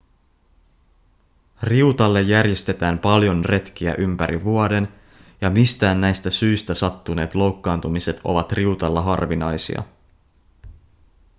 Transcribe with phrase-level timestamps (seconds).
[1.63, 4.87] riutalle järjestetään paljon retkiä ympäri vuoden
[5.41, 9.83] ja mistään näistä syistä sattuneet loukkaantumiset ovat riutalla harvinaisia